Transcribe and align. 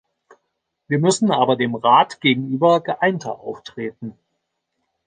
Wir 0.87 0.97
müssen 0.97 1.29
aber 1.29 1.55
dem 1.55 1.75
Rat 1.75 2.21
gegenüber 2.21 2.79
geeinter 2.79 3.37
auftreten. 3.39 4.17